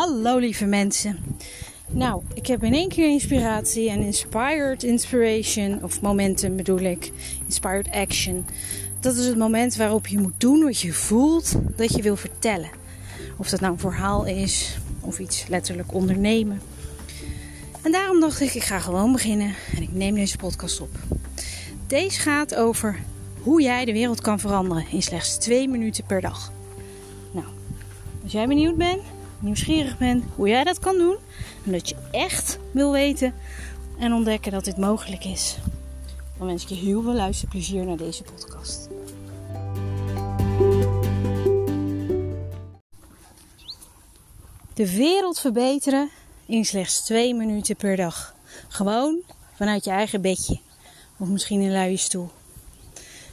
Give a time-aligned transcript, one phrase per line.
[0.00, 1.18] Hallo lieve mensen.
[1.90, 7.12] Nou, ik heb in één keer inspiratie en inspired inspiration, of momentum bedoel ik,
[7.46, 8.46] inspired action.
[9.00, 12.70] Dat is het moment waarop je moet doen wat je voelt dat je wil vertellen.
[13.36, 16.60] Of dat nou een verhaal is of iets letterlijk ondernemen.
[17.82, 20.98] En daarom dacht ik, ik ga gewoon beginnen en ik neem deze podcast op.
[21.86, 22.98] Deze gaat over
[23.42, 26.52] hoe jij de wereld kan veranderen in slechts twee minuten per dag.
[27.32, 27.46] Nou,
[28.22, 29.02] als jij benieuwd bent,
[29.40, 31.16] nieuwsgierig bent hoe jij dat kan doen.
[31.64, 33.34] En dat je echt wil weten
[33.98, 35.56] en ontdekken dat dit mogelijk is.
[36.38, 38.88] Dan wens ik je heel veel luisterplezier naar deze podcast.
[44.74, 46.10] De wereld verbeteren
[46.46, 48.34] in slechts twee minuten per dag.
[48.68, 49.22] Gewoon
[49.54, 50.60] vanuit je eigen bedje.
[51.18, 52.30] Of misschien een luie stoel.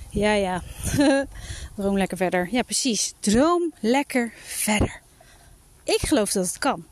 [0.10, 0.62] Ja, ja.
[1.76, 2.48] Droom lekker verder.
[2.52, 3.14] Ja, precies.
[3.20, 5.02] Droom lekker verder.
[5.88, 6.86] Ik geloof dat het kan.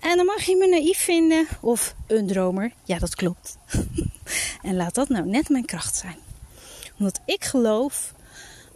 [0.00, 2.72] En dan mag je me naïef vinden of een dromer.
[2.84, 3.56] Ja, dat klopt.
[4.62, 6.16] en laat dat nou net mijn kracht zijn.
[6.98, 8.14] Omdat ik geloof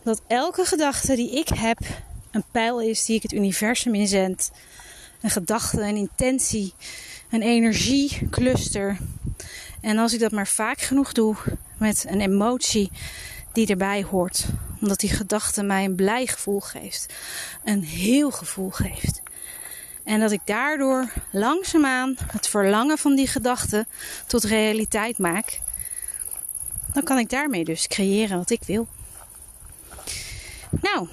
[0.03, 1.79] dat elke gedachte die ik heb
[2.31, 4.51] een pijl is die ik het universum inzend.
[5.23, 6.75] Een gedachte, een intentie,
[7.31, 8.99] een energiecluster.
[9.81, 11.37] En als ik dat maar vaak genoeg doe
[11.79, 12.91] met een emotie
[13.53, 14.45] die erbij hoort,
[14.81, 17.13] omdat die gedachte mij een blij gevoel geeft,
[17.65, 19.23] een heel gevoel geeft,
[20.05, 23.87] en dat ik daardoor langzaamaan het verlangen van die gedachte
[24.27, 25.61] tot realiteit maak.
[26.93, 28.89] Dan kan ik daarmee dus creëren wat ik wil.
[30.81, 31.09] Nou,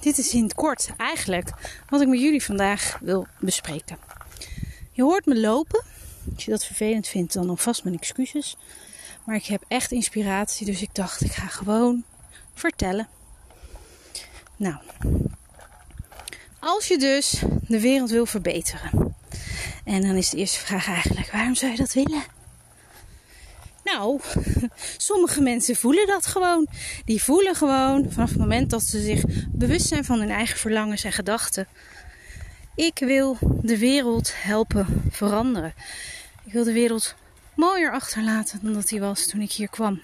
[0.00, 1.50] dit is in het kort eigenlijk
[1.88, 3.98] wat ik met jullie vandaag wil bespreken.
[4.92, 5.82] Je hoort me lopen.
[6.34, 8.56] Als je dat vervelend vindt, dan alvast mijn excuses.
[9.24, 12.04] Maar ik heb echt inspiratie, dus ik dacht, ik ga gewoon
[12.54, 13.08] vertellen.
[14.56, 14.76] Nou,
[16.60, 19.14] als je dus de wereld wil verbeteren.
[19.84, 22.22] En dan is de eerste vraag eigenlijk: waarom zou je dat willen?
[23.84, 24.20] Nou,
[24.96, 26.66] sommige mensen voelen dat gewoon.
[27.04, 31.04] Die voelen gewoon vanaf het moment dat ze zich bewust zijn van hun eigen verlangens
[31.04, 31.68] en gedachten.
[32.74, 35.74] Ik wil de wereld helpen veranderen.
[36.44, 37.14] Ik wil de wereld
[37.54, 40.02] mooier achterlaten dan dat die was toen ik hier kwam.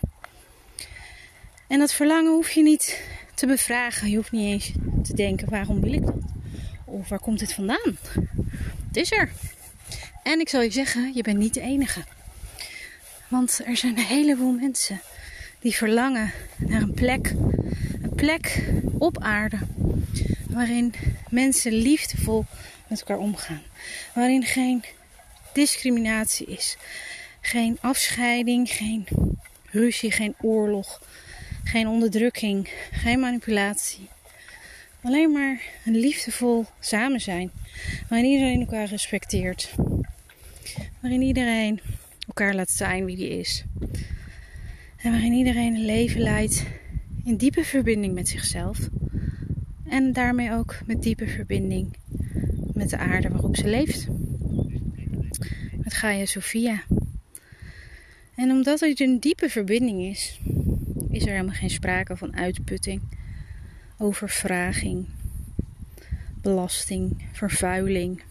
[1.68, 3.00] En dat verlangen hoef je niet
[3.34, 4.10] te bevragen.
[4.10, 4.72] Je hoeft niet eens
[5.02, 6.35] te denken: waarom wil ik dat?
[6.98, 7.98] Of waar komt dit vandaan?
[8.86, 9.30] Het is er.
[10.22, 12.04] En ik zal je zeggen, je bent niet de enige.
[13.28, 15.00] Want er zijn een heleboel mensen
[15.60, 17.30] die verlangen naar een plek.
[18.02, 18.64] Een plek
[18.98, 19.58] op aarde.
[20.48, 20.94] Waarin
[21.28, 22.44] mensen liefdevol
[22.88, 23.62] met elkaar omgaan.
[24.14, 24.84] Waarin geen
[25.52, 26.76] discriminatie is.
[27.40, 29.06] Geen afscheiding, geen
[29.70, 31.02] ruzie, geen oorlog.
[31.64, 34.08] Geen onderdrukking, geen manipulatie.
[35.06, 37.50] Alleen maar een liefdevol samen zijn.
[38.08, 39.74] Waarin iedereen elkaar respecteert.
[41.00, 41.80] Waarin iedereen
[42.26, 43.64] elkaar laat zijn wie die is.
[44.96, 46.64] En waarin iedereen een leven leidt
[47.24, 48.78] in diepe verbinding met zichzelf.
[49.88, 51.96] En daarmee ook met diepe verbinding
[52.72, 54.06] met de aarde waarop ze leeft.
[55.82, 56.82] Met Gaia Sophia.
[58.34, 60.40] En omdat het een diepe verbinding is,
[61.10, 63.02] is er helemaal geen sprake van uitputting
[63.98, 65.06] overvraging,
[66.40, 68.22] belasting, vervuiling.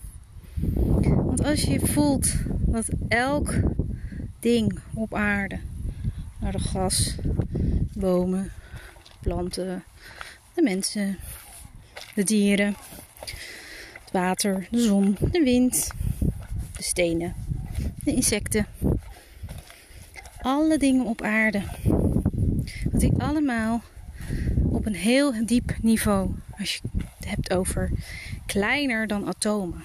[1.06, 3.54] Want als je voelt dat elk
[4.40, 5.60] ding op aarde,
[6.40, 7.16] naar de gas,
[7.94, 8.52] bomen,
[9.22, 9.84] planten,
[10.54, 11.18] de mensen,
[12.16, 12.76] de dieren,
[14.04, 15.92] het water, de zon, de wind,
[16.78, 17.36] de stenen,
[18.04, 18.68] de insecten,
[20.42, 21.62] alle dingen op aarde,
[22.92, 23.82] dat die allemaal
[24.86, 26.30] op een heel diep niveau.
[26.60, 26.80] Als je
[27.18, 27.92] het hebt over
[28.46, 29.84] kleiner dan atomen.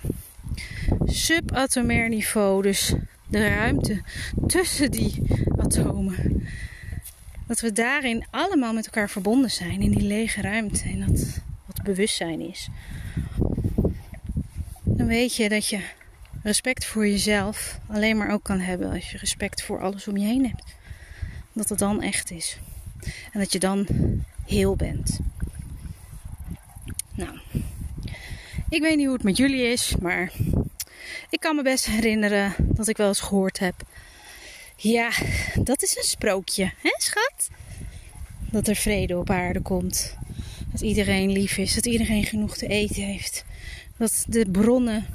[1.05, 2.95] Subatomair niveau, dus
[3.27, 4.03] de ruimte
[4.47, 5.23] tussen die
[5.57, 6.47] atomen.
[7.47, 11.83] Dat we daarin allemaal met elkaar verbonden zijn in die lege ruimte en dat wat
[11.83, 12.69] bewustzijn is.
[14.83, 15.81] Dan weet je dat je
[16.43, 20.27] respect voor jezelf alleen maar ook kan hebben als je respect voor alles om je
[20.27, 20.75] heen hebt.
[21.53, 22.59] Dat het dan echt is.
[23.33, 23.87] En dat je dan
[24.51, 25.19] heel bent.
[27.15, 27.39] Nou,
[28.69, 30.33] ik weet niet hoe het met jullie is, maar
[31.31, 33.75] ik kan me best herinneren dat ik wel eens gehoord heb.
[34.77, 35.11] Ja,
[35.63, 37.51] dat is een sprookje, hè schat?
[38.51, 40.17] Dat er vrede op aarde komt.
[40.73, 43.45] Dat iedereen lief is, dat iedereen genoeg te eten heeft.
[43.97, 45.07] Dat de bronnen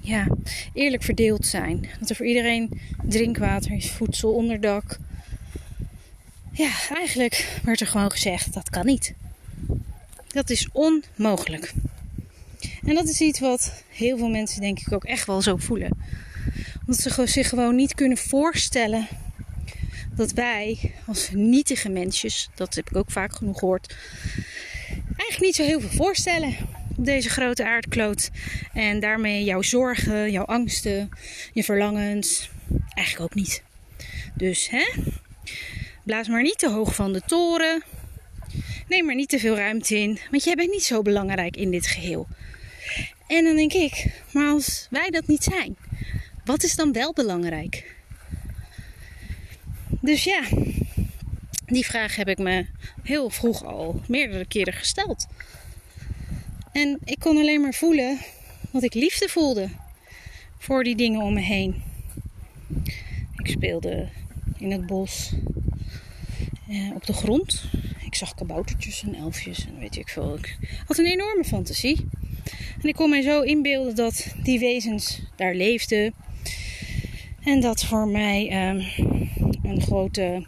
[0.00, 0.26] ja,
[0.72, 1.88] eerlijk verdeeld zijn.
[2.00, 4.98] Dat er voor iedereen drinkwater is, voedsel, onderdak,
[6.54, 9.14] ja, eigenlijk werd er gewoon gezegd dat kan niet.
[10.28, 11.72] Dat is onmogelijk.
[12.86, 15.90] En dat is iets wat heel veel mensen denk ik ook echt wel zo voelen.
[16.80, 19.08] Omdat ze zich gewoon niet kunnen voorstellen
[20.16, 23.96] dat wij als nietige mensjes, dat heb ik ook vaak genoeg gehoord,
[25.16, 26.56] eigenlijk niet zo heel veel voorstellen
[26.96, 28.30] op deze grote aardkloot.
[28.72, 31.08] En daarmee jouw zorgen, jouw angsten,
[31.52, 32.50] je verlangens,
[32.94, 33.62] eigenlijk ook niet.
[34.34, 34.84] Dus hè,
[36.04, 37.82] blaas maar niet te hoog van de toren.
[38.88, 41.86] Neem maar niet te veel ruimte in, want jij bent niet zo belangrijk in dit
[41.86, 42.26] geheel.
[43.26, 45.76] En dan denk ik, maar als wij dat niet zijn,
[46.44, 47.94] wat is dan wel belangrijk?
[50.00, 50.42] Dus ja,
[51.66, 52.66] die vraag heb ik me
[53.02, 55.26] heel vroeg al meerdere keren gesteld.
[56.72, 58.18] En ik kon alleen maar voelen
[58.70, 59.68] dat ik liefde voelde
[60.58, 61.82] voor die dingen om me heen.
[63.36, 64.08] Ik speelde
[64.58, 65.32] in het bos
[66.68, 67.64] eh, op de grond.
[68.04, 70.34] Ik zag kaboutertjes en elfjes en weet ik veel.
[70.34, 72.08] Ik had een enorme fantasie.
[72.82, 76.14] En ik kon mij zo inbeelden dat die wezens daar leefden.
[77.40, 78.98] En dat voor mij eh,
[79.62, 80.46] een grote,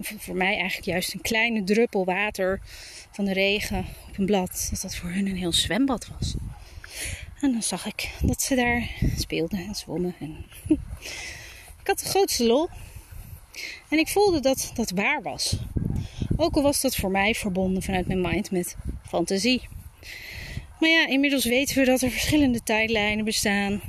[0.00, 2.60] voor mij eigenlijk juist een kleine druppel water
[3.10, 6.34] van de regen op een blad, dat dat voor hun een heel zwembad was.
[7.40, 10.14] En dan zag ik dat ze daar speelden en zwommen.
[10.20, 10.44] En
[11.80, 12.68] ik had de grootste lol.
[13.88, 15.56] En ik voelde dat dat waar was.
[16.36, 18.76] Ook al was dat voor mij verbonden vanuit mijn mind met
[19.08, 19.68] fantasie.
[20.80, 23.80] Maar ja, inmiddels weten we dat er verschillende tijdlijnen bestaan,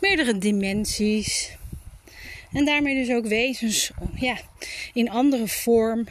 [0.00, 1.56] meerdere dimensies.
[2.52, 4.36] En daarmee dus ook wezens ja,
[4.92, 6.06] in andere vorm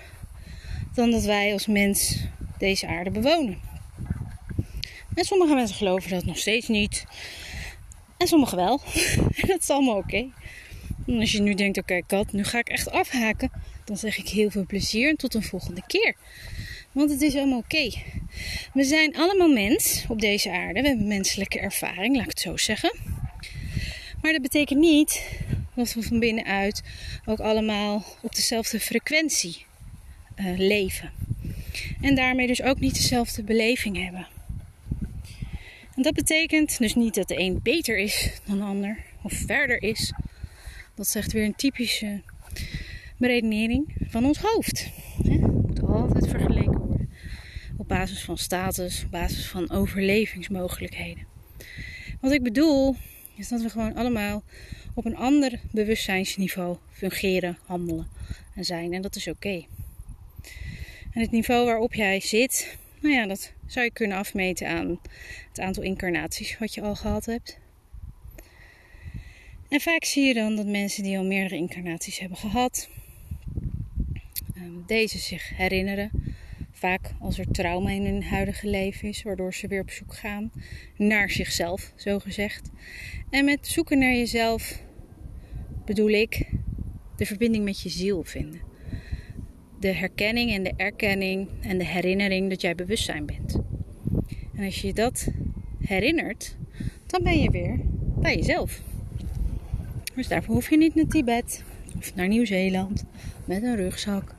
[0.93, 2.17] dan dat wij als mens
[2.57, 3.59] deze aarde bewonen.
[5.15, 7.05] En sommige mensen geloven dat nog steeds niet.
[8.17, 8.81] En sommigen wel.
[9.47, 10.29] dat is allemaal oké.
[11.07, 13.51] En als je nu denkt, oké kat, nu ga ik echt afhaken.
[13.85, 16.15] Dan zeg ik heel veel plezier en tot een volgende keer.
[16.91, 17.91] Want het is allemaal oké.
[18.73, 20.81] We zijn allemaal mens op deze aarde.
[20.81, 22.95] We hebben menselijke ervaring, laat ik het zo zeggen.
[24.21, 25.21] Maar dat betekent niet
[25.75, 26.81] dat we van binnenuit
[27.25, 29.65] ook allemaal op dezelfde frequentie
[30.35, 31.11] uh, leven.
[32.01, 34.27] En daarmee dus ook niet dezelfde beleving hebben.
[35.95, 39.81] En dat betekent dus niet dat de een beter is dan de ander of verder
[39.81, 40.13] is.
[40.95, 42.21] Dat zegt weer een typische
[43.17, 44.89] beredenering van ons hoofd.
[45.23, 47.09] Het moet altijd vergeleken worden
[47.77, 51.27] op basis van status, op basis van overlevingsmogelijkheden.
[52.21, 52.95] Wat ik bedoel
[53.35, 54.43] is dat we gewoon allemaal
[54.93, 58.07] op een ander bewustzijnsniveau fungeren, handelen
[58.55, 58.93] en zijn.
[58.93, 59.65] En dat is oké.
[61.11, 64.99] En het niveau waarop jij zit, nou ja, dat zou je kunnen afmeten aan
[65.47, 67.59] het aantal incarnaties wat je al gehad hebt.
[69.69, 72.89] En vaak zie je dan dat mensen die al meerdere incarnaties hebben gehad,
[74.55, 76.11] ehm, deze zich herinneren.
[76.71, 80.51] Vaak als er trauma in hun huidige leven is, waardoor ze weer op zoek gaan
[80.97, 82.71] naar zichzelf, zo gezegd.
[83.29, 84.83] En met zoeken naar jezelf
[85.85, 86.49] bedoel ik
[87.15, 88.73] de verbinding met je ziel vinden
[89.85, 93.59] de herkenning en de erkenning en de herinnering dat jij bewustzijn bent.
[94.55, 95.27] En als je dat
[95.79, 96.57] herinnert,
[97.05, 97.79] dan ben je weer
[98.19, 98.81] bij jezelf.
[100.15, 101.63] Dus daarvoor hoef je niet naar Tibet
[101.97, 103.03] of naar Nieuw-Zeeland
[103.45, 104.35] met een rugzak.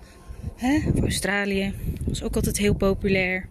[0.56, 0.80] Hè?
[0.94, 1.74] Of Australië,
[2.04, 3.48] dat is ook altijd heel populair.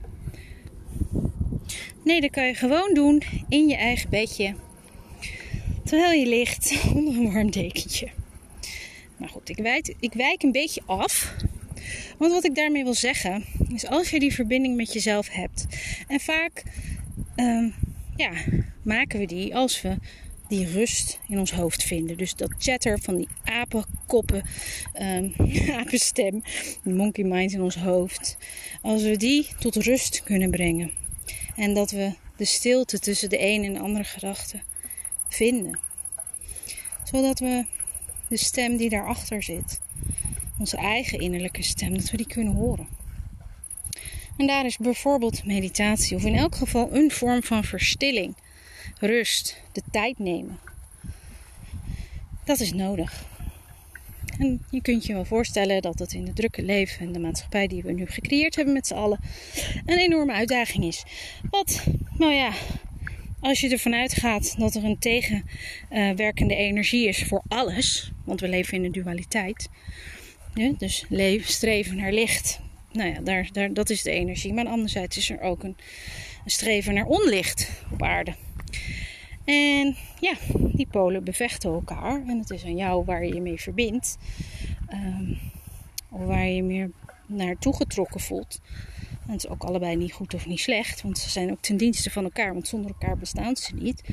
[2.03, 4.55] Nee, dat kan je gewoon doen in je eigen bedje.
[5.83, 8.09] Terwijl je ligt onder een warm dekentje.
[9.17, 11.35] Maar goed, ik wijk, ik wijk een beetje af
[12.17, 15.65] want wat ik daarmee wil zeggen, is als je die verbinding met jezelf hebt.
[16.07, 16.63] En vaak
[17.35, 17.69] ehm,
[18.15, 18.31] ja,
[18.81, 19.97] maken we die als we
[20.47, 22.17] die rust in ons hoofd vinden.
[22.17, 24.43] Dus dat chatter van die apenkoppen,
[25.01, 25.33] um,
[25.71, 26.43] apenstem,
[26.83, 28.37] die monkey mind in ons hoofd.
[28.81, 30.91] Als we die tot rust kunnen brengen.
[31.55, 34.61] En dat we de stilte tussen de een en de andere gedachte
[35.29, 35.79] vinden.
[37.03, 37.65] Zodat we
[38.27, 39.81] de stem die daarachter zit,
[40.59, 42.87] onze eigen innerlijke stem, dat we die kunnen horen.
[44.37, 48.35] En daar is bijvoorbeeld meditatie, of in elk geval een vorm van verstilling,
[48.99, 50.59] rust, de tijd nemen.
[52.43, 53.25] Dat is nodig.
[54.39, 57.67] En je kunt je wel voorstellen dat het in het drukke leven en de maatschappij
[57.67, 59.19] die we nu gecreëerd hebben met z'n allen
[59.85, 61.03] een enorme uitdaging is.
[61.49, 61.85] Wat,
[62.17, 62.51] nou ja,
[63.39, 68.77] als je ervan uitgaat dat er een tegenwerkende energie is voor alles, want we leven
[68.77, 69.69] in een dualiteit,
[70.77, 72.59] dus leven, streven naar licht.
[72.91, 74.53] Nou ja, daar, daar, dat is de energie.
[74.53, 75.77] Maar anderzijds is er ook een,
[76.43, 78.33] een streven naar onlicht op aarde.
[79.43, 80.33] En ja,
[80.73, 82.23] die polen bevechten elkaar.
[82.27, 84.17] En het is aan jou waar je je mee verbindt.
[84.93, 85.39] Um,
[86.09, 86.91] of waar je je meer
[87.25, 88.61] naartoe getrokken voelt.
[89.25, 91.77] En het is ook allebei niet goed of niet slecht, want ze zijn ook ten
[91.77, 94.03] dienste van elkaar, want zonder elkaar bestaan ze niet.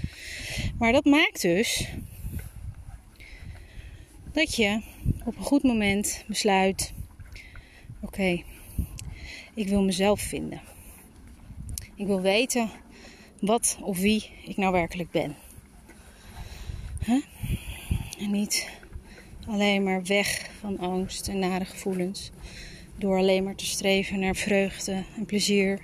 [0.79, 1.89] Maar dat maakt dus
[4.33, 4.81] dat je
[5.25, 6.93] op een goed moment besluit:
[8.01, 8.43] oké,
[9.55, 10.61] ik wil mezelf vinden.
[11.95, 12.71] Ik wil weten
[13.43, 15.37] wat of wie ik nou werkelijk ben.
[18.19, 18.69] En niet
[19.47, 22.31] alleen maar weg van angst en nare gevoelens.
[22.97, 25.81] Door alleen maar te streven naar vreugde en plezier.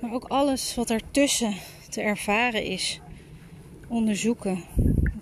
[0.00, 1.54] Maar ook alles wat ertussen
[1.88, 3.00] te ervaren is.
[3.88, 4.64] Onderzoeken.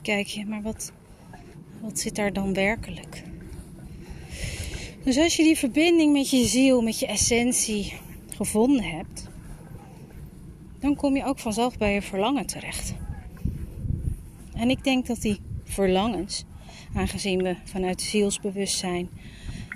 [0.03, 0.93] Kijk je, maar wat,
[1.81, 3.23] wat zit daar dan werkelijk?
[5.05, 7.93] Dus als je die verbinding met je ziel, met je essentie
[8.37, 9.30] gevonden hebt,
[10.81, 12.95] dan kom je ook vanzelf bij je verlangen terecht.
[14.55, 16.45] En ik denk dat die verlangens,
[16.95, 19.09] aangezien we vanuit zielsbewustzijn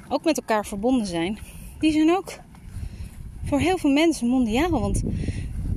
[0.08, 1.38] ook met elkaar verbonden zijn,
[1.78, 2.38] die zijn ook
[3.44, 4.70] voor heel veel mensen mondiaal.
[4.70, 5.02] Want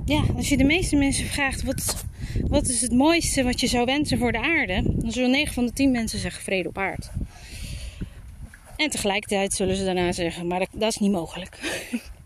[0.06, 2.06] ja, als je de meeste mensen vraagt wat,
[2.48, 5.66] wat is het mooiste wat je zou wensen voor de aarde, dan zullen 9 van
[5.66, 7.08] de 10 mensen zeggen vrede op aarde.
[8.78, 11.60] En tegelijkertijd zullen ze daarna zeggen, maar dat, dat is niet mogelijk.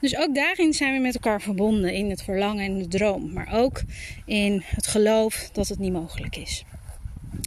[0.00, 1.92] Dus ook daarin zijn we met elkaar verbonden.
[1.92, 3.32] In het verlangen en de droom.
[3.32, 3.82] Maar ook
[4.24, 6.64] in het geloof dat het niet mogelijk is.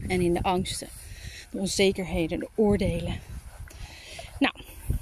[0.07, 0.87] En in de angsten,
[1.51, 3.19] de onzekerheden, de oordelen.
[4.39, 4.53] Nou,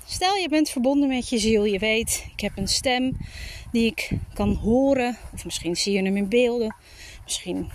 [0.05, 1.65] stel je bent verbonden met je ziel.
[1.65, 3.17] Je weet, ik heb een stem
[3.71, 5.17] die ik kan horen.
[5.33, 6.75] Of misschien zie je hem in beelden.
[7.23, 7.71] Misschien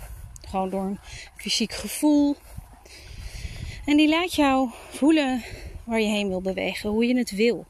[0.47, 0.99] gewoon door een
[1.37, 2.35] fysiek gevoel.
[3.85, 5.43] En die laat jou voelen
[5.83, 7.65] waar je heen wil bewegen, hoe je het wil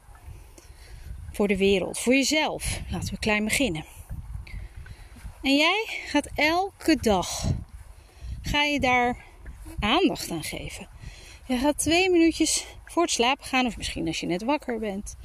[1.34, 2.80] voor de wereld, voor jezelf.
[2.90, 3.84] Laten we klein beginnen.
[5.42, 7.44] En jij gaat elke dag,
[8.42, 9.24] ga je daar
[9.78, 10.88] aandacht aan geven.
[11.46, 15.16] Je gaat twee minuutjes voor het slapen gaan, of misschien als je net wakker bent.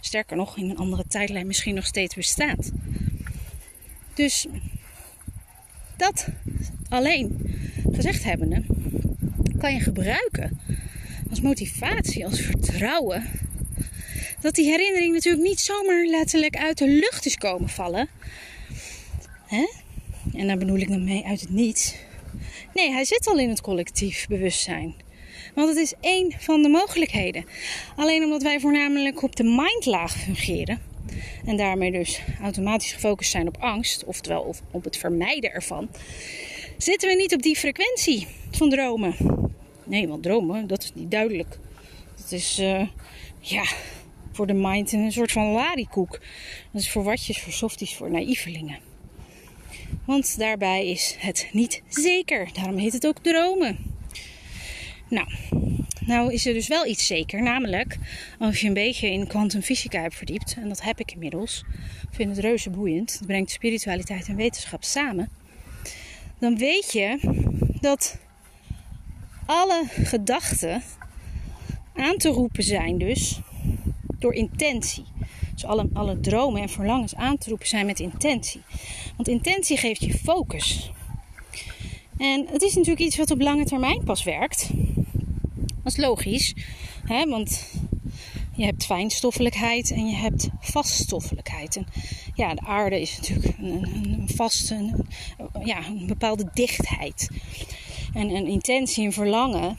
[0.00, 2.70] Sterker nog, in een andere tijdlijn misschien nog steeds bestaat.
[4.14, 4.46] Dus
[6.02, 6.26] dat
[6.88, 7.56] alleen
[7.92, 8.62] gezegd hebbende,
[9.58, 10.60] kan je gebruiken
[11.30, 13.30] als motivatie, als vertrouwen.
[14.40, 18.08] Dat die herinnering natuurlijk niet zomaar letterlijk uit de lucht is komen vallen.
[19.46, 19.66] Hè?
[20.34, 21.94] En daar bedoel ik dan mee uit het niets.
[22.74, 24.94] Nee, hij zit al in het collectief bewustzijn.
[25.54, 27.44] Want het is één van de mogelijkheden.
[27.96, 30.80] Alleen omdat wij voornamelijk op de mindlaag fungeren,
[31.44, 35.88] en daarmee dus automatisch gefocust zijn op angst, oftewel op het vermijden ervan,
[36.76, 39.14] zitten we niet op die frequentie van dromen.
[39.84, 41.58] Nee, want dromen, dat is niet duidelijk.
[42.16, 42.88] Dat is, uh,
[43.40, 43.64] ja,
[44.32, 46.10] voor de mind een soort van larikoek.
[46.72, 48.78] Dat is voor watjes, voor softies, voor naïvelingen.
[50.04, 52.48] Want daarbij is het niet zeker.
[52.52, 53.91] Daarom heet het ook dromen.
[55.12, 55.28] Nou,
[56.06, 57.98] nou is er dus wel iets zeker, namelijk
[58.38, 61.64] als je een beetje in kwantumfysica hebt verdiept, en dat heb ik inmiddels,
[62.10, 65.28] vind het reuze boeiend, het brengt spiritualiteit en wetenschap samen,
[66.38, 67.18] dan weet je
[67.80, 68.18] dat
[69.46, 70.82] alle gedachten
[71.94, 73.40] aan te roepen zijn dus
[74.18, 75.04] door intentie.
[75.54, 78.62] Dus alle, alle dromen en verlangens aan te roepen zijn met intentie.
[79.16, 80.92] Want intentie geeft je focus.
[82.18, 84.70] En het is natuurlijk iets wat op lange termijn pas werkt.
[85.82, 86.54] Dat is logisch,
[87.04, 87.24] hè?
[87.24, 87.68] want
[88.54, 91.76] je hebt fijnstoffelijkheid en je hebt vaststoffelijkheid.
[91.76, 91.86] En
[92.34, 95.06] ja, de aarde is natuurlijk een, een vaste, een,
[95.64, 97.28] ja, een bepaalde dichtheid.
[98.14, 99.76] En een intentie en verlangen,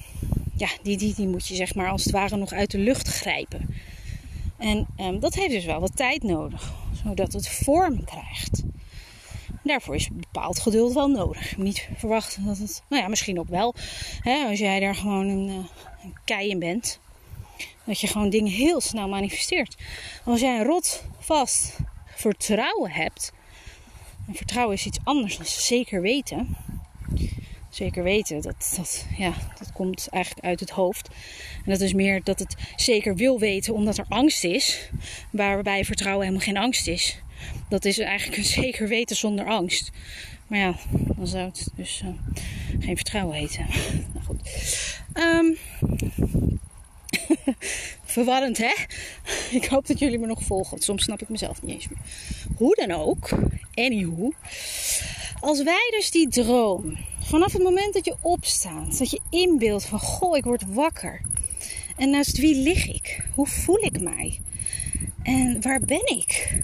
[0.56, 3.08] ja, die, die, die moet je zeg maar als het ware nog uit de lucht
[3.08, 3.76] grijpen.
[4.58, 8.64] En um, dat heeft dus wel wat tijd nodig, zodat het vorm krijgt.
[9.64, 11.58] Daarvoor is bepaald geduld wel nodig.
[11.58, 13.76] Niet verwachten dat het, nou ja, misschien ook wel.
[14.20, 15.68] Hè, als jij daar gewoon een,
[16.04, 17.00] een kei in bent.
[17.84, 19.76] Dat je gewoon dingen heel snel manifesteert.
[20.24, 21.78] Als jij een rot vast
[22.16, 23.32] vertrouwen hebt.
[24.28, 26.58] En vertrouwen is iets anders dan zeker weten.
[27.70, 31.10] Zeker weten, dat, dat, ja, dat komt eigenlijk uit het hoofd.
[31.66, 34.90] En dat is meer dat het zeker wil weten omdat er angst is.
[35.32, 37.18] Waarbij vertrouwen helemaal geen angst is.
[37.70, 39.92] Dat is eigenlijk een zeker weten zonder angst.
[40.48, 40.76] Maar ja,
[41.16, 42.10] dan zou het dus uh,
[42.80, 43.66] geen vertrouwen heten.
[44.14, 44.50] nou goed.
[45.14, 45.58] Um,
[48.14, 48.74] verwarrend, hè?
[49.60, 50.82] Ik hoop dat jullie me nog volgen.
[50.82, 52.00] soms snap ik mezelf niet eens meer.
[52.58, 53.30] Hoe dan ook,
[53.74, 54.32] anywho.
[55.40, 60.00] Als wij dus die droom, vanaf het moment dat je opstaat, dat je inbeeldt van,
[60.00, 61.22] goh, ik word wakker.
[61.98, 63.26] En naast wie lig ik?
[63.36, 64.40] Hoe voel ik mij?
[65.24, 66.62] En waar ben ik?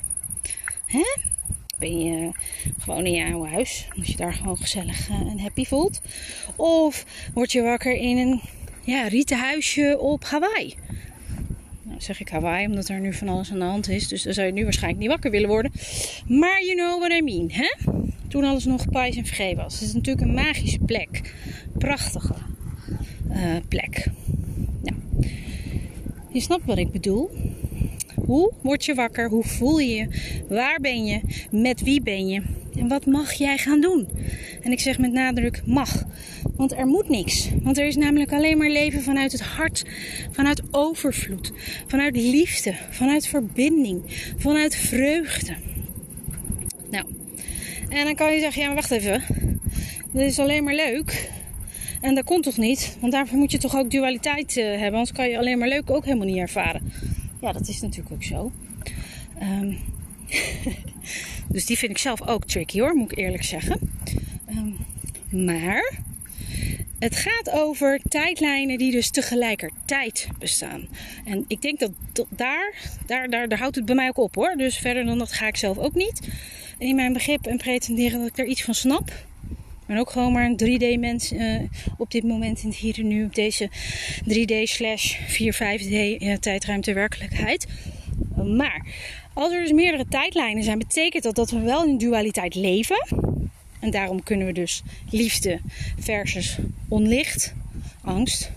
[0.86, 1.16] Hè?
[1.80, 2.32] Ben je
[2.80, 6.02] gewoon in je oude huis, omdat je daar gewoon gezellig eh, en happy voelt?
[6.56, 8.42] Of word je wakker in een
[8.84, 10.76] ja, rieten huisje op Hawaii?
[11.84, 14.08] Nou, zeg ik Hawaii, omdat er nu van alles aan de hand is.
[14.08, 15.72] Dus dan zou je nu waarschijnlijk niet wakker willen worden.
[16.28, 17.92] Maar you know what I mean, hè?
[18.28, 19.74] Toen alles nog pais en vergeet was.
[19.74, 21.34] Het is natuurlijk een magische plek.
[21.78, 22.36] Prachtige
[23.32, 24.06] uh, plek.
[24.84, 24.98] Nou,
[26.32, 27.30] je snapt wat ik bedoel.
[28.30, 29.30] Hoe word je wakker?
[29.30, 30.08] Hoe voel je je?
[30.50, 31.22] Waar ben je?
[31.52, 32.42] Met wie ben je?
[32.76, 34.08] En wat mag jij gaan doen?
[34.62, 36.04] En ik zeg met nadruk mag.
[36.56, 37.50] Want er moet niks.
[37.64, 39.86] Want er is namelijk alleen maar leven vanuit het hart,
[40.32, 41.52] vanuit overvloed,
[41.88, 44.02] vanuit liefde, vanuit verbinding,
[44.38, 45.54] vanuit vreugde.
[46.90, 47.06] Nou,
[47.90, 49.24] en dan kan je zeggen: ja, maar wacht even.
[50.14, 51.30] Dit is alleen maar leuk.
[52.02, 52.98] En dat komt toch niet?
[53.00, 54.92] Want daarvoor moet je toch ook dualiteit uh, hebben.
[54.92, 56.92] Anders kan je alleen maar leuk ook helemaal niet ervaren.
[57.40, 58.52] Ja, dat is natuurlijk ook zo.
[59.42, 59.78] Um,
[61.54, 63.80] dus die vind ik zelf ook tricky hoor, moet ik eerlijk zeggen.
[64.50, 64.78] Um,
[65.46, 66.00] maar
[67.00, 70.88] het gaat over tijdlijnen die dus tegelijkertijd bestaan.
[71.26, 71.92] En ik denk dat
[72.30, 72.74] daar,
[73.06, 74.56] daar, daar, daar houdt het bij mij ook op hoor.
[74.58, 76.28] Dus verder dan dat ga ik zelf ook niet.
[76.78, 79.12] In mijn begrip en pretenderen dat ik daar iets van snap.
[79.90, 81.62] Ben ook gewoon maar een 3D-mens uh,
[81.98, 83.24] op dit moment in het hier en nu.
[83.26, 83.70] Op deze
[84.24, 87.68] 3D slash 4, 5D uh, tijdruimte werkelijkheid.
[88.36, 88.86] Maar
[89.34, 93.08] als er dus meerdere tijdlijnen zijn, betekent dat dat we wel in dualiteit leven.
[93.80, 95.60] En daarom kunnen we dus liefde
[96.00, 97.54] versus onlicht,
[98.02, 98.52] angst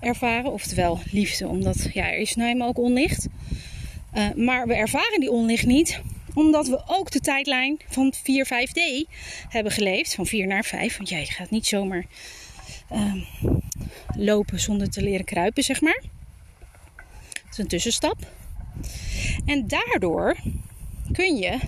[0.00, 0.52] ervaren.
[0.52, 3.26] Oftewel liefde, omdat ja, er is nou eenmaal ook onlicht.
[4.14, 6.00] Uh, maar we ervaren die onlicht niet,
[6.34, 9.10] omdat we ook de tijdlijn van 4, 5D
[9.48, 10.14] hebben geleefd.
[10.14, 10.96] Van 4 naar 5.
[10.96, 12.06] Want jij gaat niet zomaar
[12.92, 13.14] uh,
[14.16, 16.02] lopen zonder te leren kruipen, zeg maar.
[17.32, 18.16] Dat is een tussenstap.
[19.46, 20.36] En daardoor
[21.12, 21.58] kun je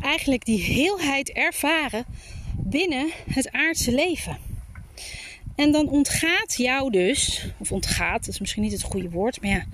[0.00, 2.04] eigenlijk die heelheid ervaren
[2.56, 4.38] binnen het aardse leven.
[5.56, 9.50] En dan ontgaat jou dus, of ontgaat, dat is misschien niet het goede woord, maar
[9.50, 9.64] ja,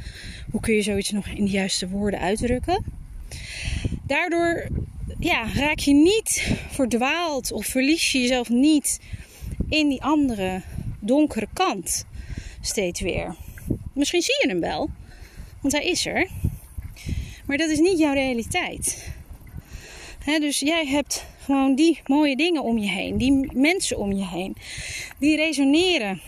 [0.50, 2.84] hoe kun je zoiets nog in de juiste woorden uitdrukken?
[4.12, 4.68] Daardoor
[5.18, 9.00] ja, raak je niet verdwaald of verlies je jezelf niet
[9.68, 10.62] in die andere
[11.00, 12.04] donkere kant
[12.60, 13.36] steeds weer.
[13.94, 14.90] Misschien zie je hem wel,
[15.60, 16.28] want hij is er.
[17.46, 19.12] Maar dat is niet jouw realiteit.
[20.24, 24.56] dus jij hebt gewoon die mooie dingen om je heen, die mensen om je heen,
[25.18, 26.20] die resoneren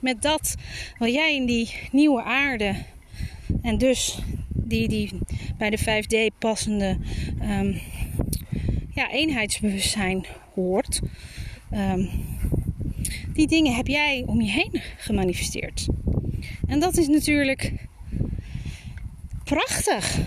[0.00, 0.54] met dat
[0.98, 2.74] wat jij in die nieuwe aarde
[3.62, 5.18] en dus die, die
[5.58, 6.96] bij de 5D passende
[7.42, 7.80] um,
[8.94, 11.00] ja, eenheidsbewustzijn hoort.
[11.74, 12.08] Um,
[13.32, 15.86] die dingen heb jij om je heen gemanifesteerd.
[16.66, 17.72] En dat is natuurlijk
[19.44, 20.18] prachtig.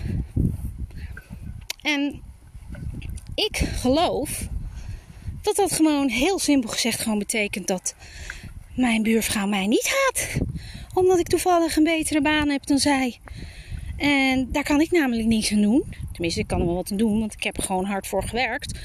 [1.82, 2.22] En
[3.34, 4.48] ik geloof
[5.42, 7.94] dat dat gewoon heel simpel gezegd gewoon betekent dat
[8.74, 10.38] mijn buurvrouw mij niet haat.
[10.94, 13.20] Omdat ik toevallig een betere baan heb dan zij.
[13.96, 15.84] En daar kan ik namelijk niets aan doen.
[16.12, 18.22] Tenminste, ik kan er wel wat aan doen, want ik heb er gewoon hard voor
[18.22, 18.78] gewerkt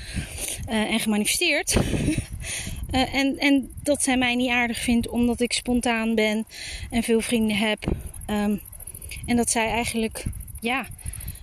[0.69, 1.76] uh, en gemanifesteerd.
[1.76, 6.45] uh, en, en dat zij mij niet aardig vindt omdat ik spontaan ben
[6.89, 7.86] en veel vrienden heb.
[8.28, 8.62] Um,
[9.26, 10.24] en dat zij eigenlijk,
[10.60, 10.86] ja,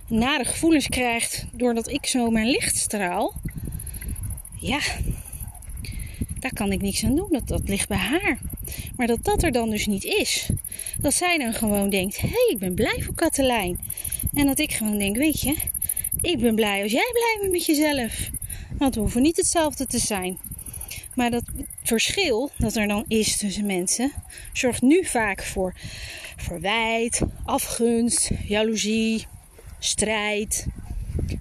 [0.07, 3.33] nare gevoelens krijgt doordat ik zo mijn licht straal.
[4.59, 4.79] Ja,
[6.39, 7.27] daar kan ik niks aan doen.
[7.29, 8.39] Dat, dat ligt bij haar.
[8.95, 10.49] Maar dat dat er dan dus niet is.
[10.99, 13.79] Dat zij dan gewoon denkt: hé, hey, ik ben blij voor Katelijn.
[14.33, 15.55] En dat ik gewoon denk: weet je,
[16.21, 18.29] ik ben blij als jij blij bent met jezelf.
[18.77, 20.37] Want we hoeven niet hetzelfde te zijn.
[21.15, 21.43] Maar dat
[21.83, 24.11] verschil dat er dan is tussen mensen
[24.53, 25.75] zorgt nu vaak voor
[26.35, 29.25] verwijt, afgunst, jaloezie,
[29.79, 30.67] strijd.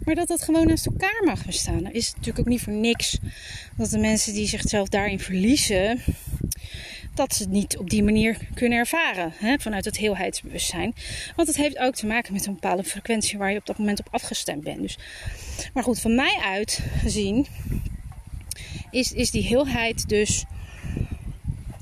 [0.05, 1.93] Maar dat dat gewoon naast elkaar mag bestaan.
[1.93, 3.19] Is het natuurlijk ook niet voor niks
[3.77, 6.01] dat de mensen die zichzelf daarin verliezen,
[7.15, 9.33] dat ze het niet op die manier kunnen ervaren.
[9.37, 10.95] Hè, vanuit het heelheidsbewustzijn.
[11.37, 13.99] Want het heeft ook te maken met een bepaalde frequentie waar je op dat moment
[13.99, 14.81] op afgestemd bent.
[14.81, 14.99] Dus,
[15.75, 17.47] maar goed, van mij uit gezien
[18.91, 20.45] is, is die heelheid dus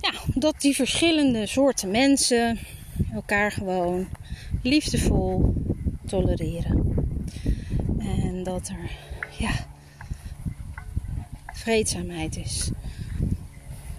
[0.01, 2.59] ja, dat die verschillende soorten mensen
[3.13, 4.09] elkaar gewoon
[4.63, 5.55] liefdevol
[6.07, 6.94] tolereren.
[8.35, 8.91] En dat er
[9.39, 9.51] ja,
[11.53, 12.71] vreedzaamheid is.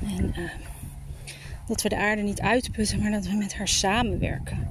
[0.02, 0.50] En uh,
[1.68, 4.68] dat we de aarde niet uitputten, maar dat we met haar samenwerken.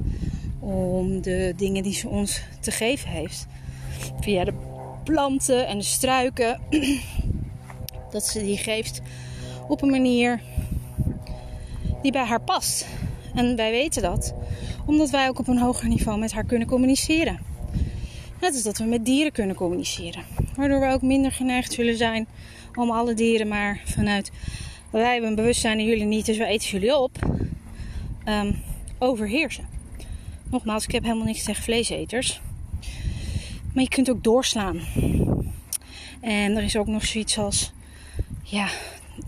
[0.58, 3.46] Om de dingen die ze ons te geven heeft.
[4.20, 4.54] Via de
[5.04, 6.60] planten en de struiken.
[8.10, 9.00] Dat ze die geeft
[9.68, 10.40] op een manier
[12.02, 12.86] die bij haar past.
[13.34, 14.34] En wij weten dat,
[14.86, 17.53] omdat wij ook op een hoger niveau met haar kunnen communiceren.
[18.44, 20.24] Net als dat we met dieren kunnen communiceren.
[20.56, 22.26] Waardoor we ook minder geneigd zullen zijn
[22.74, 24.30] om alle dieren maar vanuit
[24.90, 27.18] wij hebben een bewustzijn en jullie niet, dus wij eten jullie op.
[28.28, 28.62] Um,
[28.98, 29.68] overheersen.
[30.50, 32.40] Nogmaals, ik heb helemaal niks tegen vleeseters.
[33.72, 34.80] Maar je kunt ook doorslaan.
[36.20, 37.72] En er is ook nog zoiets als,
[38.42, 38.68] ja,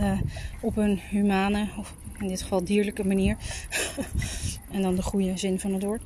[0.00, 0.20] uh,
[0.60, 3.36] op een humane, of in dit geval dierlijke manier.
[4.72, 6.02] en dan de goede zin van het woord.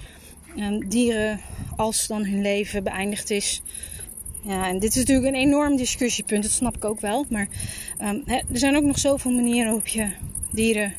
[0.56, 1.40] Um, dieren,
[1.76, 3.62] als dan hun leven beëindigd is,
[4.42, 7.26] ja, en dit is natuurlijk een enorm discussiepunt, dat snap ik ook wel.
[7.28, 7.48] Maar
[8.02, 10.08] um, er zijn ook nog zoveel manieren waarop je
[10.52, 10.94] dieren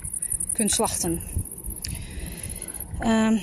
[0.51, 1.21] kunt slachten.
[2.99, 3.39] Um,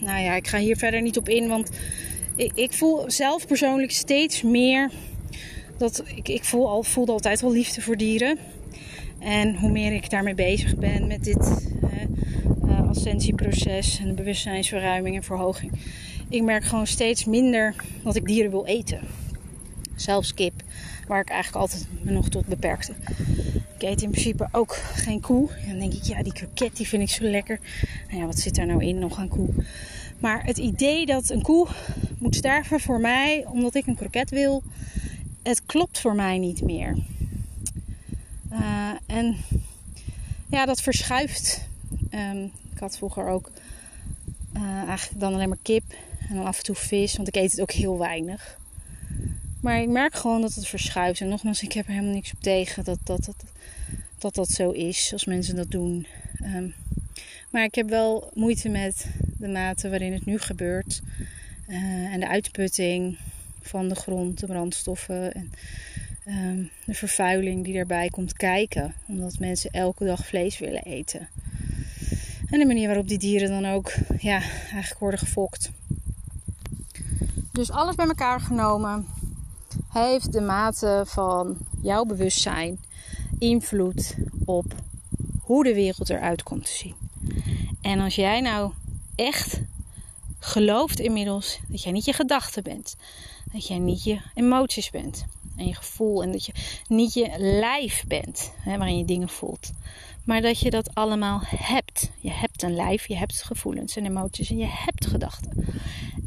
[0.00, 1.70] nou ja, ik ga hier verder niet op in, want
[2.36, 4.90] ik, ik voel zelf persoonlijk steeds meer
[5.78, 8.38] dat ik, ik voel al, voelde altijd al liefde voor dieren.
[9.18, 11.68] En hoe meer ik daarmee bezig ben met dit
[13.06, 13.18] en
[14.06, 15.72] de bewustzijnsverruiming en verhoging,
[16.28, 19.00] ik merk gewoon steeds minder dat ik dieren wil eten.
[19.96, 20.62] Zelfs kip,
[21.06, 22.94] waar ik eigenlijk altijd me nog tot beperkte.
[23.76, 25.50] Ik eet in principe ook geen koe.
[25.52, 27.60] En dan denk ik, ja, die kroket die vind ik zo lekker.
[28.08, 29.48] Nou ja, wat zit daar nou in, nog aan koe?
[30.18, 31.68] Maar het idee dat een koe
[32.18, 34.62] moet sterven voor mij, omdat ik een kroket wil,
[35.42, 36.96] het klopt voor mij niet meer.
[38.52, 39.36] Uh, en
[40.46, 41.68] ja, dat verschuift.
[42.10, 42.50] Ik
[42.84, 43.50] had vroeger ook
[44.56, 45.84] uh, eigenlijk dan alleen maar kip.
[46.28, 48.58] En dan af en toe vis, want ik eet het ook heel weinig.
[49.60, 51.20] Maar ik merk gewoon dat het verschuift.
[51.20, 53.44] En nogmaals, ik heb er helemaal niks op tegen dat dat, dat,
[54.18, 56.06] dat, dat zo is, als mensen dat doen.
[56.42, 56.74] Um,
[57.50, 59.06] maar ik heb wel moeite met
[59.38, 61.02] de mate waarin het nu gebeurt.
[61.68, 63.18] Uh, en de uitputting
[63.60, 65.50] van de grond, de brandstoffen en
[66.26, 68.94] um, de vervuiling die daarbij komt kijken.
[69.06, 71.28] Omdat mensen elke dag vlees willen eten.
[72.54, 75.70] En de manier waarop die dieren dan ook ja, eigenlijk worden gefokt.
[77.52, 79.06] Dus alles bij elkaar genomen
[79.88, 82.78] heeft de mate van jouw bewustzijn
[83.38, 84.14] invloed
[84.44, 84.74] op
[85.40, 86.94] hoe de wereld eruit komt te zien.
[87.80, 88.72] En als jij nou
[89.14, 89.60] echt
[90.38, 92.96] gelooft inmiddels dat jij niet je gedachten bent,
[93.52, 95.24] dat jij niet je emoties bent
[95.56, 96.52] en je gevoel en dat je
[96.88, 99.72] niet je lijf bent hè, waarin je dingen voelt,
[100.24, 102.10] maar dat je dat allemaal hebt.
[102.20, 105.74] Je hebt een lijf, je hebt gevoelens en emoties en je hebt gedachten.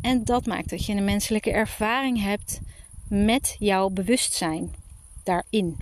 [0.01, 2.59] En dat maakt dat je een menselijke ervaring hebt
[3.07, 4.75] met jouw bewustzijn
[5.23, 5.77] daarin.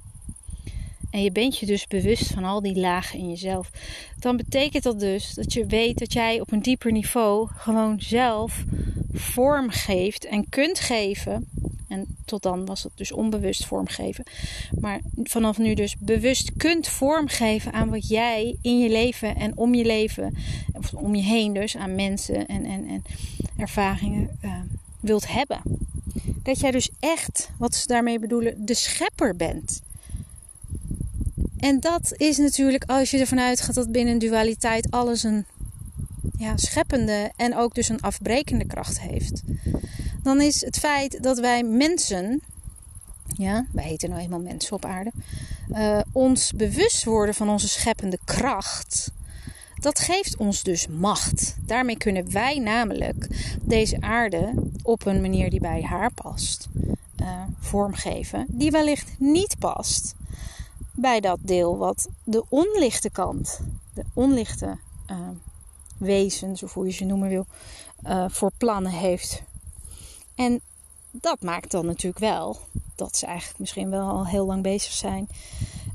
[1.15, 3.69] En je bent je dus bewust van al die lagen in jezelf.
[4.19, 8.63] Dan betekent dat dus dat je weet dat jij op een dieper niveau gewoon zelf
[9.13, 11.49] vorm geeft en kunt geven.
[11.88, 14.24] En tot dan was het dus onbewust vormgeven.
[14.80, 19.76] Maar vanaf nu dus bewust kunt vormgeven aan wat jij in je leven en om
[19.76, 20.36] je leven,
[20.74, 23.04] of om je heen dus, aan mensen en, en, en
[23.58, 24.60] ervaringen uh,
[25.00, 25.62] wilt hebben.
[26.43, 29.82] Dat jij dus echt, wat ze daarmee bedoelen, de schepper bent.
[31.58, 35.45] En dat is natuurlijk, als je ervan uitgaat dat binnen dualiteit alles een
[36.38, 39.43] ja, scheppende en ook dus een afbrekende kracht heeft.
[40.26, 42.42] Dan is het feit dat wij mensen,
[43.28, 45.12] ja, wij heten nou eenmaal mensen op aarde,
[45.70, 49.12] uh, ons bewust worden van onze scheppende kracht.
[49.80, 51.56] Dat geeft ons dus macht.
[51.66, 53.28] Daarmee kunnen wij namelijk
[53.62, 56.68] deze aarde op een manier die bij haar past
[57.22, 60.16] uh, vormgeven, die wellicht niet past
[60.92, 63.60] bij dat deel wat de onlichte kant,
[63.94, 64.78] de onlichte
[65.12, 65.18] uh,
[65.98, 67.46] wezens, of hoe je ze noemen wil,
[68.30, 69.44] voor plannen heeft.
[70.36, 70.62] En
[71.12, 72.60] dat maakt dan natuurlijk wel
[72.95, 75.28] dat ze eigenlijk misschien wel al heel lang bezig zijn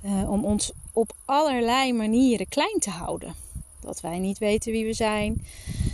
[0.05, 3.35] uh, om ons op allerlei manieren klein te houden.
[3.81, 5.47] Dat wij niet weten wie we zijn,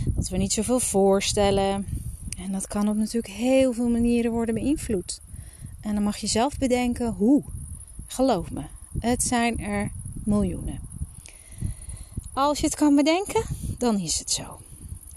[0.05, 1.85] dat we niet zoveel voorstellen,
[2.37, 5.21] En dat kan op natuurlijk heel veel manieren worden beïnvloed.
[5.81, 7.43] En dan mag je zelf bedenken hoe.
[8.07, 8.61] Geloof me,
[8.99, 9.91] het zijn er
[10.23, 10.79] miljoenen.
[12.33, 13.43] Als je het kan bedenken,
[13.77, 14.59] dan is het zo.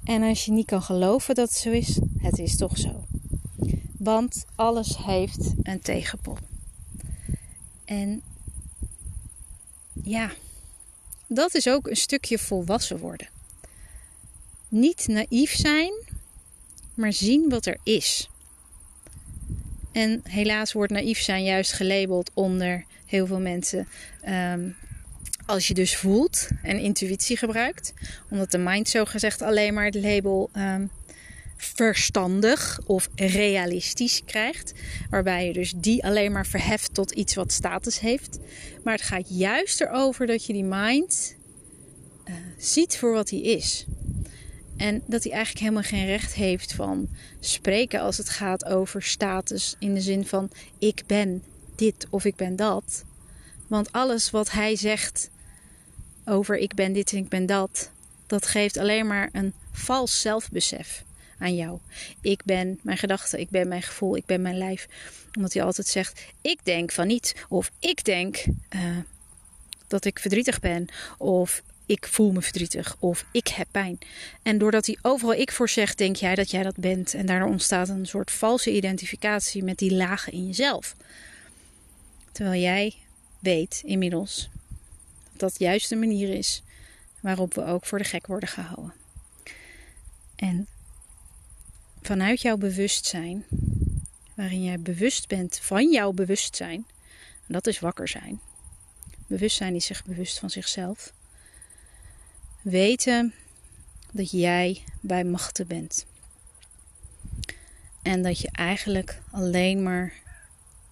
[0.04, 3.04] En als je niet kan geloven dat het zo is, het is toch zo.
[4.02, 6.36] Want alles heeft een tegenpol.
[7.84, 8.22] En
[10.02, 10.30] ja,
[11.26, 13.28] dat is ook een stukje volwassen worden.
[14.68, 15.92] Niet naïef zijn,
[16.94, 18.30] maar zien wat er is.
[19.92, 23.88] En helaas wordt naïef zijn juist gelabeld onder heel veel mensen.
[24.20, 24.68] Ehm,
[25.46, 27.94] als je dus voelt en intuïtie gebruikt,
[28.30, 30.86] omdat de mind zo gezegd alleen maar het label ehm,
[31.60, 34.72] verstandig of realistisch krijgt.
[35.10, 38.38] Waarbij je dus die alleen maar verheft tot iets wat status heeft.
[38.84, 41.36] Maar het gaat juist erover dat je die mind
[42.24, 43.84] uh, ziet voor wat hij is.
[44.76, 47.08] En dat hij eigenlijk helemaal geen recht heeft van
[47.40, 51.42] spreken als het gaat over status in de zin van ik ben
[51.76, 53.04] dit of ik ben dat.
[53.66, 55.30] Want alles wat hij zegt
[56.24, 57.90] over ik ben dit en ik ben dat,
[58.26, 61.04] dat geeft alleen maar een vals zelfbesef
[61.40, 61.78] aan jou.
[62.20, 64.88] Ik ben mijn gedachten, ik ben mijn gevoel, ik ben mijn lijf.
[65.36, 67.46] Omdat hij altijd zegt: ik denk van niet.
[67.48, 68.96] Of ik denk uh,
[69.86, 70.86] dat ik verdrietig ben.
[71.18, 72.96] Of ik voel me verdrietig.
[72.98, 73.98] Of ik heb pijn.
[74.42, 77.14] En doordat hij overal ik voor zegt, denk jij dat jij dat bent.
[77.14, 80.96] En daardoor ontstaat een soort valse identificatie met die lagen in jezelf.
[82.32, 82.94] Terwijl jij
[83.38, 84.50] weet inmiddels
[85.32, 86.62] dat dat juist de manier is
[87.20, 88.92] waarop we ook voor de gek worden gehouden.
[90.36, 90.66] En
[92.02, 93.44] vanuit jouw bewustzijn,
[94.34, 96.86] waarin jij bewust bent van jouw bewustzijn,
[97.46, 98.40] en dat is wakker zijn.
[99.26, 101.12] Bewustzijn is zich bewust van zichzelf.
[102.62, 103.34] Weten
[104.12, 106.06] dat jij bij machten bent.
[108.02, 110.12] En dat je eigenlijk alleen maar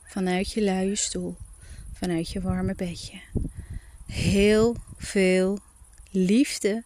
[0.05, 1.37] vanuit je luie stoel,
[1.93, 3.21] vanuit je warme bedje,
[4.07, 5.59] heel veel
[6.11, 6.85] liefde,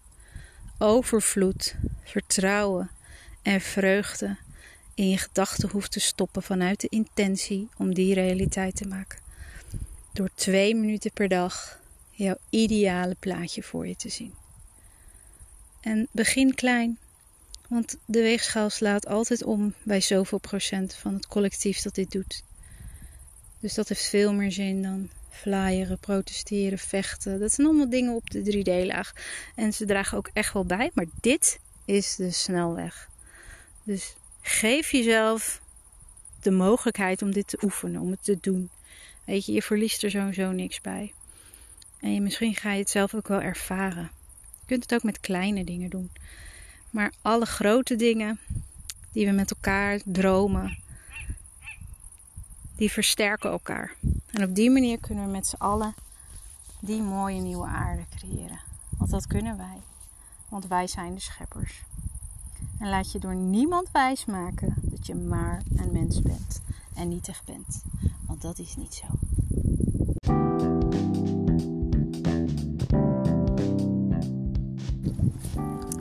[0.78, 2.90] overvloed, vertrouwen
[3.42, 4.36] en vreugde
[4.94, 9.18] in je gedachten hoeft te stoppen vanuit de intentie om die realiteit te maken.
[10.12, 14.34] Door twee minuten per dag jouw ideale plaatje voor je te zien.
[15.80, 16.98] En begin klein,
[17.68, 22.42] want de weegschaal slaat altijd om bij zoveel procent van het collectief dat dit doet.
[23.60, 27.40] Dus dat heeft veel meer zin dan flyeren, protesteren, vechten.
[27.40, 29.12] Dat zijn allemaal dingen op de 3D-laag.
[29.54, 33.10] En ze dragen ook echt wel bij, maar dit is de snelweg.
[33.82, 35.60] Dus geef jezelf
[36.40, 38.70] de mogelijkheid om dit te oefenen, om het te doen.
[39.24, 41.12] Weet je, je verliest er sowieso niks bij.
[42.00, 44.10] En je, misschien ga je het zelf ook wel ervaren.
[44.60, 46.10] Je kunt het ook met kleine dingen doen.
[46.90, 48.40] Maar alle grote dingen
[49.12, 50.78] die we met elkaar dromen,
[52.76, 53.94] die versterken elkaar.
[54.30, 55.94] En op die manier kunnen we met z'n allen
[56.80, 58.60] die mooie nieuwe aarde creëren.
[58.88, 59.80] Want dat kunnen wij.
[60.48, 61.82] Want wij zijn de scheppers.
[62.82, 66.62] En laat je door niemand wijsmaken dat je maar een mens bent
[66.94, 67.82] en nietig bent.
[68.26, 69.06] Want dat is niet zo.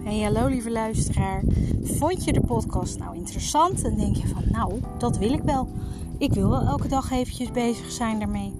[0.04, 1.44] Hey, hallo lieve luisteraar.
[1.84, 3.84] Vond je de podcast nou interessant?
[3.84, 5.70] En denk je van, nou, dat wil ik wel.
[6.18, 8.54] Ik wil wel elke dag eventjes bezig zijn daarmee.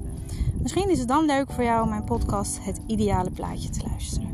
[0.62, 4.31] Misschien is het dan leuk voor jou om mijn podcast Het Ideale Plaatje te luisteren.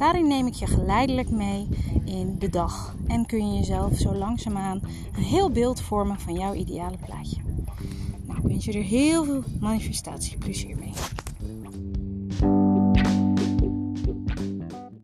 [0.00, 1.68] Daarin neem ik je geleidelijk mee
[2.04, 4.80] in de dag en kun je jezelf zo langzaamaan
[5.16, 7.40] een heel beeld vormen van jouw ideale plaatje.
[8.26, 10.92] Nou, ik wens je er heel veel manifestatieplezier mee.